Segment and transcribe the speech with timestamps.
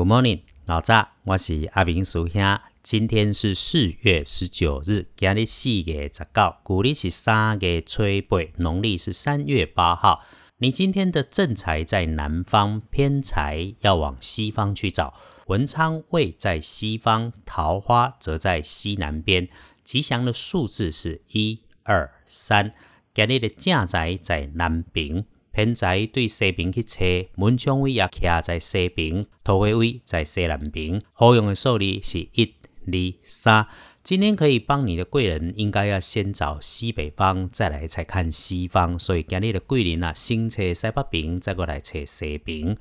[0.00, 2.58] Good morning，老早，我是阿明叔兄。
[2.82, 10.24] 今天是四月十九日，今日四月十九，古历是三月初八，农历是三月八号。
[10.56, 15.12] 你今天的正财在南方，偏财要往西方去找。
[15.48, 19.50] 文昌位在西方，桃花则在西南边。
[19.84, 22.72] 吉祥的数字是一二三。
[23.12, 25.26] 今日的正财在南边。
[25.52, 27.04] 偏在对西边去测，
[27.36, 31.02] 门窗位也徛在西边，桃花位在西南边。
[31.12, 32.54] 好用的数字是一、
[32.86, 33.66] 二、三。
[34.02, 38.98] 今天可以帮你的贵人，应该要先找西北方，再来才看西方。
[38.98, 42.78] 所以今日的贵人啊，先找西北边，再过来找西边。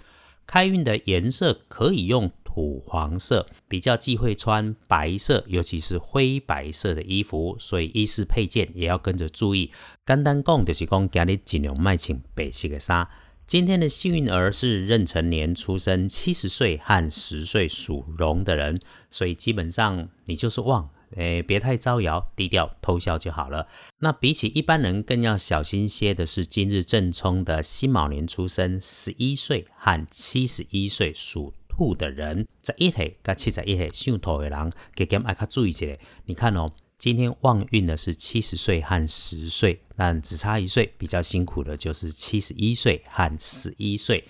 [0.47, 2.31] 开运的颜色可以用。
[2.49, 9.71] 土黄色比较忌讳穿白色，尤其是灰白色的衣服，所以衣饰配件也要跟着注意。
[10.03, 13.07] 简单讲就是讲，今日尽量卖穿白色的衫。
[13.45, 18.81] 今天的幸运儿是壬辰年出生，七十岁和十岁属龙的人，
[19.11, 23.67] 所以基本上你就是旺，诶，别太招摇，低调偷笑就好了。
[23.99, 31.53] 那比起一般人更要小心些的是，今日正冲的辛卯年出生，十一岁和七十一岁属。
[31.79, 35.87] 兔的人在一岁到七十一岁属兔的人，给他们爱较注意一下。
[36.25, 44.25] 你看哦，今天旺运的是七十岁和十岁，但只差一岁，比较辛苦的就是七十一岁和十一岁。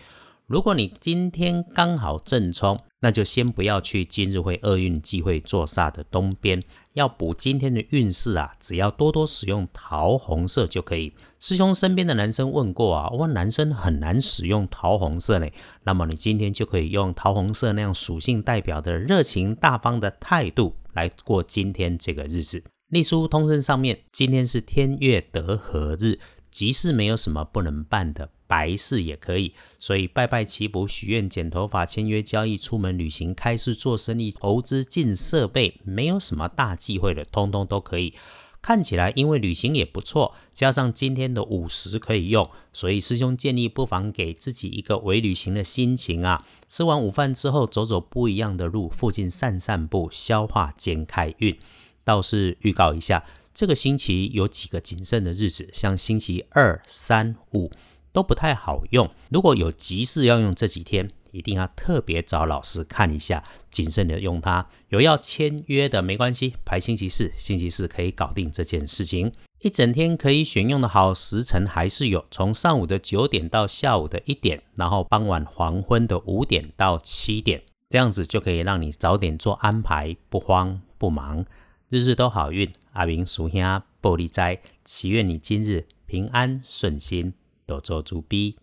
[0.46, 6.62] 如果你今天刚好正冲，那就先不要去今日会厄运忌讳坐煞的东边。
[6.94, 11.14] 要补今天的运势啊，只要多多使用桃红色就可以。
[11.40, 15.48] 师兄身边的男生问过啊，我男生很难使用桃红色呢。
[15.84, 22.64] 那么你今天就可以用桃红色那样属性代表的热情大方的态度来过今天这个日子。
[22.90, 26.20] 隶书通身上面，今天是天月得合日，
[26.50, 28.30] 吉事没有什么不能办的。
[28.48, 38.16] 白事也可以，所以拜拜祈福、许愿、剪头发、签约交易、出门旅行、开市做生意、投资进设备，没有什么大忌讳的，通通都可以。
[38.62, 46.44] 看起来因为旅行也不错，加上今天的午时可以用，所以师兄建议不妨给自己一个伪旅行的心情啊！
[46.68, 51.56] 吃完午饭之后，走走不一样的路，附近散散步，消化兼开运。
[52.04, 53.24] 倒是预告一下，
[53.60, 57.70] 这个星期有几个谨慎的日子，像星期二、三、五。
[58.14, 59.08] 都不太好用。
[59.30, 64.66] 如果有急事要用这几天，一定要特别找老师看一下，谨慎的用它。
[64.88, 69.32] 有要签约的没关系，排星期四，星期四可以搞定这件事情。
[69.60, 81.46] 一整天可以选用的好时辰还是有，从上午的九点到下午的一点，然后傍晚黄昏的五点到七点，这样子就可以让你早点做安排，不慌不忙，
[81.90, 82.72] 日日都好运。
[82.94, 83.60] 阿明属兄
[84.00, 87.34] 玻璃斋，祈愿你今日平安顺心。
[87.66, 88.60] 多做主逼。